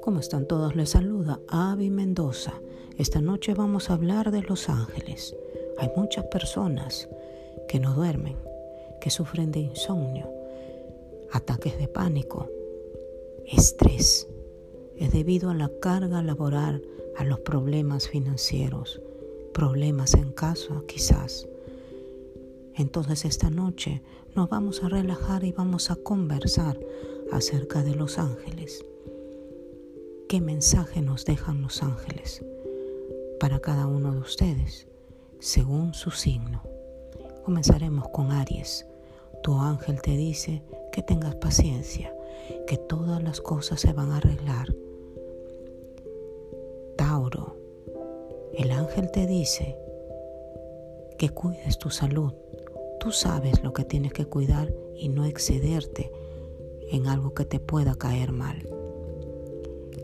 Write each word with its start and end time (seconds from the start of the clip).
¿Cómo 0.00 0.18
están 0.20 0.46
todos? 0.46 0.74
Les 0.74 0.90
saluda 0.90 1.40
Avi 1.48 1.90
Mendoza. 1.90 2.60
Esta 2.98 3.20
noche 3.20 3.54
vamos 3.54 3.88
a 3.88 3.94
hablar 3.94 4.32
de 4.32 4.42
los 4.42 4.68
ángeles. 4.68 5.36
Hay 5.78 5.90
muchas 5.96 6.24
personas 6.26 7.08
que 7.68 7.78
no 7.78 7.94
duermen, 7.94 8.36
que 9.00 9.10
sufren 9.10 9.52
de 9.52 9.60
insomnio, 9.60 10.28
ataques 11.30 11.78
de 11.78 11.86
pánico, 11.86 12.48
estrés. 13.46 14.28
Es 14.96 15.12
debido 15.12 15.50
a 15.50 15.54
la 15.54 15.70
carga 15.80 16.22
laboral, 16.22 16.82
a 17.16 17.24
los 17.24 17.40
problemas 17.40 18.08
financieros, 18.08 19.00
problemas 19.52 20.14
en 20.14 20.32
casa 20.32 20.82
quizás. 20.88 21.46
Entonces 22.76 23.24
esta 23.24 23.50
noche 23.50 24.02
nos 24.34 24.48
vamos 24.48 24.82
a 24.82 24.88
relajar 24.88 25.44
y 25.44 25.52
vamos 25.52 25.90
a 25.90 25.96
conversar 25.96 26.78
acerca 27.32 27.82
de 27.82 27.94
los 27.94 28.18
ángeles 28.18 28.84
qué 30.28 30.40
mensaje 30.40 31.00
nos 31.00 31.24
dejan 31.24 31.62
los 31.62 31.82
ángeles 31.82 32.44
para 33.38 33.60
cada 33.60 33.86
uno 33.86 34.12
de 34.12 34.18
ustedes, 34.18 34.88
según 35.38 35.94
su 35.94 36.10
signo. 36.10 36.62
Comenzaremos 37.44 38.08
con 38.08 38.32
Aries. 38.32 38.86
Tu 39.42 39.54
ángel 39.54 40.00
te 40.00 40.16
dice 40.16 40.62
que 40.90 41.02
tengas 41.02 41.36
paciencia, 41.36 42.12
que 42.66 42.78
todas 42.78 43.22
las 43.22 43.40
cosas 43.40 43.80
se 43.80 43.92
van 43.92 44.10
a 44.10 44.16
arreglar. 44.16 44.74
Tauro, 46.96 47.56
el 48.54 48.70
ángel 48.70 49.10
te 49.10 49.26
dice 49.26 49.76
que 51.18 51.28
cuides 51.28 51.78
tu 51.78 51.90
salud. 51.90 52.32
Tú 53.04 53.12
sabes 53.12 53.62
lo 53.62 53.74
que 53.74 53.84
tienes 53.84 54.14
que 54.14 54.24
cuidar 54.24 54.74
y 54.96 55.10
no 55.10 55.26
excederte 55.26 56.10
en 56.90 57.06
algo 57.06 57.34
que 57.34 57.44
te 57.44 57.60
pueda 57.60 57.96
caer 57.96 58.32
mal. 58.32 58.66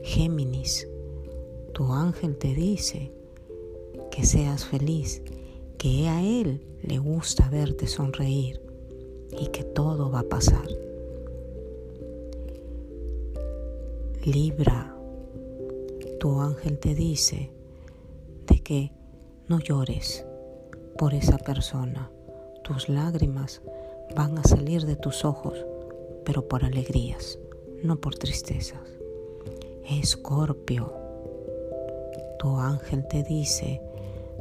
Géminis, 0.03 0.87
tu 1.73 1.95
ángel 1.95 2.37
te 2.37 2.55
dice 2.55 3.11
que 4.11 4.27
seas 4.27 4.67
feliz, 4.67 5.23
que 5.79 6.09
a 6.09 6.23
él 6.23 6.61
le 6.83 6.99
gusta 6.99 7.49
verte 7.49 7.87
sonreír 7.87 8.61
y 9.31 9.47
que 9.47 9.65
todo 9.65 10.11
va 10.11 10.21
a 10.21 10.29
pasar. 10.29 10.69
Libra, 14.27 14.95
tu 16.19 16.39
ángel 16.39 16.79
te 16.79 16.95
dice 16.95 17.51
de 18.47 18.63
que 18.63 18.93
no 19.49 19.59
llores 19.59 20.27
por 20.99 21.15
esa 21.15 21.39
persona. 21.39 22.11
Tus 22.63 22.89
lágrimas 22.89 23.63
van 24.15 24.39
a 24.39 24.45
salir 24.45 24.87
de 24.87 24.97
tus 24.97 25.25
ojos, 25.25 25.65
pero 26.25 26.47
por 26.47 26.65
alegrías, 26.65 27.39
no 27.83 28.01
por 28.01 28.15
tristezas. 28.17 28.81
Escorpio, 29.89 30.93
tu 32.39 32.57
ángel 32.57 33.07
te 33.09 33.23
dice 33.23 33.83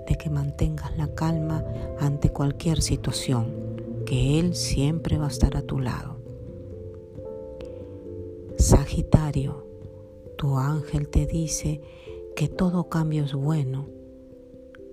de 0.07 0.15
que 0.15 0.29
mantengas 0.29 0.95
la 0.97 1.13
calma 1.13 1.63
ante 1.99 2.29
cualquier 2.29 2.81
situación, 2.81 4.03
que 4.05 4.39
Él 4.39 4.55
siempre 4.55 5.17
va 5.17 5.25
a 5.25 5.29
estar 5.29 5.57
a 5.57 5.61
tu 5.61 5.79
lado. 5.79 6.17
Sagitario, 8.57 9.65
tu 10.37 10.57
ángel 10.57 11.09
te 11.09 11.25
dice 11.25 11.81
que 12.35 12.47
todo 12.47 12.89
cambio 12.89 13.23
es 13.23 13.33
bueno 13.33 13.87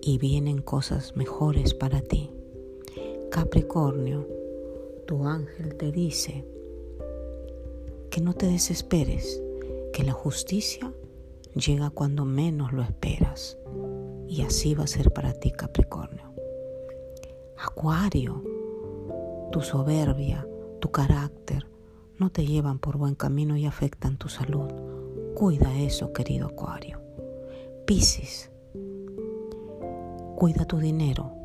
y 0.00 0.18
vienen 0.18 0.62
cosas 0.62 1.16
mejores 1.16 1.74
para 1.74 2.00
ti. 2.00 2.35
Capricornio, 3.36 4.26
tu 5.06 5.26
ángel 5.26 5.76
te 5.76 5.92
dice 5.92 6.46
que 8.08 8.22
no 8.22 8.32
te 8.32 8.46
desesperes, 8.46 9.42
que 9.92 10.04
la 10.04 10.12
justicia 10.12 10.90
llega 11.54 11.90
cuando 11.90 12.24
menos 12.24 12.72
lo 12.72 12.80
esperas. 12.80 13.58
Y 14.26 14.40
así 14.40 14.74
va 14.74 14.84
a 14.84 14.86
ser 14.86 15.12
para 15.12 15.34
ti, 15.34 15.50
Capricornio. 15.50 16.32
Acuario, 17.58 18.42
tu 19.52 19.60
soberbia, 19.60 20.48
tu 20.80 20.90
carácter, 20.90 21.66
no 22.18 22.32
te 22.32 22.46
llevan 22.46 22.78
por 22.78 22.96
buen 22.96 23.16
camino 23.16 23.58
y 23.58 23.66
afectan 23.66 24.16
tu 24.16 24.30
salud. 24.30 24.72
Cuida 25.34 25.78
eso, 25.78 26.14
querido 26.14 26.46
Acuario. 26.46 27.02
Piscis, 27.84 28.50
cuida 30.36 30.64
tu 30.64 30.78
dinero, 30.78 31.36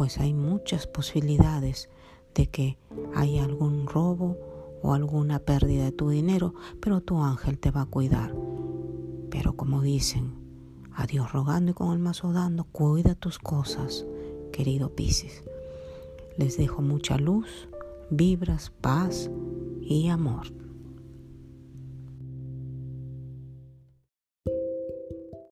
pues 0.00 0.16
hay 0.16 0.32
muchas 0.32 0.86
posibilidades 0.86 1.90
de 2.34 2.46
que 2.46 2.78
haya 3.14 3.44
algún 3.44 3.86
robo 3.86 4.38
o 4.82 4.94
alguna 4.94 5.40
pérdida 5.40 5.84
de 5.84 5.92
tu 5.92 6.08
dinero, 6.08 6.54
pero 6.80 7.02
tu 7.02 7.22
ángel 7.22 7.58
te 7.58 7.70
va 7.70 7.82
a 7.82 7.86
cuidar. 7.86 8.34
Pero 9.28 9.56
como 9.56 9.82
dicen, 9.82 10.32
a 10.94 11.06
Dios 11.06 11.30
rogando 11.32 11.72
y 11.72 11.74
con 11.74 11.92
el 11.92 11.98
mazo 11.98 12.32
dando, 12.32 12.64
cuida 12.64 13.14
tus 13.14 13.38
cosas, 13.38 14.06
querido 14.52 14.88
Piscis. 14.94 15.44
Les 16.38 16.56
dejo 16.56 16.80
mucha 16.80 17.18
luz, 17.18 17.68
vibras, 18.08 18.72
paz 18.80 19.30
y 19.82 20.08
amor. 20.08 20.59